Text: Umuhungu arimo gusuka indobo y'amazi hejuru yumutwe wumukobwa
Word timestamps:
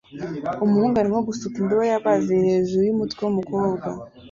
Umuhungu 0.63 0.95
arimo 0.97 1.19
gusuka 1.29 1.55
indobo 1.61 1.83
y'amazi 1.91 2.31
hejuru 2.47 2.81
yumutwe 2.87 3.19
wumukobwa 3.23 3.87